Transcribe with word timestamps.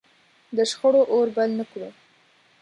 د 0.57 0.57
شخړو 0.71 1.01
اور 1.13 1.27
بل 1.35 1.49
نه 1.59 1.65
کړو. 1.71 1.89